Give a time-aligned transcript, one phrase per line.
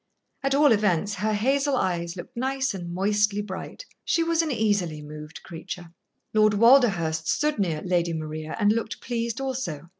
[0.41, 3.85] At all events, her hazel eyes looked nice and moistly bright.
[4.03, 5.91] She was an easily moved creature.
[6.33, 9.89] Lord Walderhurst stood near Lady Maria and looked pleased also.